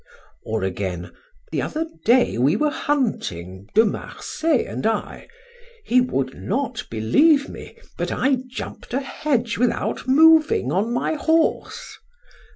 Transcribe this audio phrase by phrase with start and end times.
[0.43, 1.13] Or again:
[1.51, 5.27] "The other day we were hunting, De Marsay and I,
[5.85, 11.99] He would not believe me, but I jumped a hedge without moving on my horse!"